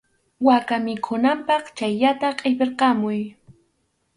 Waka 0.47 0.75
mikhunanpaq 0.85 1.63
chhallata 1.77 2.27
qʼipirqamuy. 2.39 3.19